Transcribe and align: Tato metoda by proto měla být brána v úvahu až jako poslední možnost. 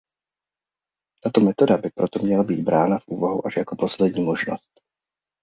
Tato 1.23 1.41
metoda 1.41 1.77
by 1.77 1.89
proto 1.91 2.19
měla 2.19 2.43
být 2.43 2.63
brána 2.63 2.99
v 2.99 3.07
úvahu 3.07 3.45
až 3.47 3.55
jako 3.57 3.75
poslední 3.75 4.23
možnost. 4.23 4.81